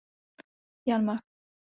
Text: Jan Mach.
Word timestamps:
Jan 0.87 1.05
Mach. 1.05 1.23